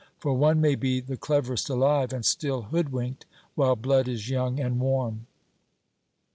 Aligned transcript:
For 0.17 0.33
one 0.33 0.59
may 0.59 0.73
be 0.73 0.99
the 0.99 1.15
cleverest 1.15 1.69
alive, 1.69 2.11
and 2.11 2.25
still 2.25 2.63
hoodwinked 2.63 3.27
while 3.53 3.75
blood 3.75 4.07
is 4.07 4.31
young 4.31 4.59
and 4.59 4.79
warm. 4.79 5.27